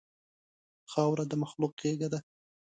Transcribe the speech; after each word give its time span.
خاوره 0.91 1.23
د 1.27 1.33
مخلوق 1.43 1.71
غېږه 1.81 2.07
ده. 2.13 2.19